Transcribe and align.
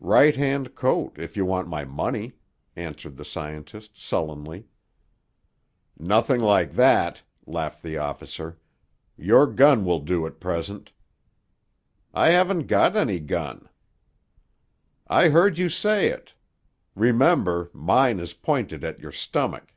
"Right 0.00 0.34
hand 0.34 0.74
coat, 0.74 1.18
if 1.18 1.36
you 1.36 1.44
want 1.44 1.68
my 1.68 1.84
money," 1.84 2.32
answered 2.76 3.18
the 3.18 3.26
scientist 3.26 4.00
sullenly. 4.02 4.68
"Nothing 5.98 6.40
like 6.40 6.72
that," 6.76 7.22
laughed 7.46 7.82
the 7.82 7.98
officer. 7.98 8.58
"Your 9.18 9.46
gun 9.46 9.84
will 9.84 9.98
do, 10.00 10.26
at 10.26 10.40
present." 10.40 10.92
"I 12.14 12.30
haven't 12.30 12.68
got 12.68 12.96
any 12.96 13.20
gun." 13.20 13.68
"I 15.08 15.28
heard 15.28 15.58
you 15.58 15.68
say 15.68 16.06
it! 16.08 16.32
Remember, 16.94 17.68
mine 17.74 18.18
is 18.18 18.32
pointed 18.32 18.82
at 18.82 18.98
your 19.00 19.12
stomach." 19.12 19.74